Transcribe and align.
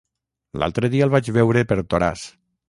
L'altre 0.63 0.89
dia 0.93 1.05
el 1.09 1.13
vaig 1.17 1.29
veure 1.37 1.63
per 1.73 1.79
Toràs. 1.95 2.25